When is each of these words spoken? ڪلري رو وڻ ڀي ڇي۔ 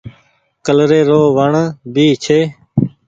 ڪلري 0.65 1.01
رو 1.09 1.21
وڻ 1.37 1.51
ڀي 1.93 2.07
ڇي۔ 2.23 2.39